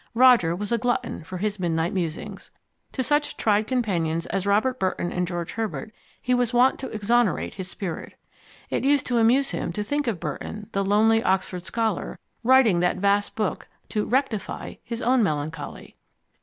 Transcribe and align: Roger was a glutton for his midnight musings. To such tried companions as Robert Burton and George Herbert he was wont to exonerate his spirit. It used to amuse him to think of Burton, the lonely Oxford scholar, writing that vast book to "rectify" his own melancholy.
Roger 0.15 0.55
was 0.55 0.71
a 0.71 0.79
glutton 0.79 1.23
for 1.23 1.37
his 1.37 1.59
midnight 1.59 1.93
musings. 1.93 2.49
To 2.93 3.03
such 3.03 3.37
tried 3.37 3.67
companions 3.67 4.25
as 4.25 4.47
Robert 4.47 4.79
Burton 4.79 5.11
and 5.11 5.27
George 5.27 5.51
Herbert 5.51 5.91
he 6.19 6.33
was 6.33 6.55
wont 6.55 6.79
to 6.79 6.89
exonerate 6.89 7.53
his 7.53 7.67
spirit. 7.69 8.15
It 8.71 8.83
used 8.83 9.05
to 9.05 9.19
amuse 9.19 9.51
him 9.51 9.71
to 9.73 9.83
think 9.83 10.07
of 10.07 10.19
Burton, 10.19 10.69
the 10.71 10.83
lonely 10.83 11.21
Oxford 11.21 11.67
scholar, 11.67 12.17
writing 12.43 12.79
that 12.79 12.97
vast 12.97 13.35
book 13.35 13.67
to 13.89 14.03
"rectify" 14.05 14.77
his 14.83 15.03
own 15.03 15.21
melancholy. 15.21 15.95